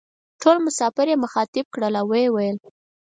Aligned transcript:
ټول 0.41 0.57
مسافر 0.65 1.07
یې 1.11 1.21
مخاطب 1.25 1.65
کړل 1.73 1.93
او 2.01 2.05
وې 2.11 2.25
ویل: 2.35 2.57